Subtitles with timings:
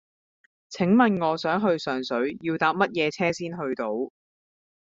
[0.69, 3.91] 請問我想去上水要搭乜嘢車先去到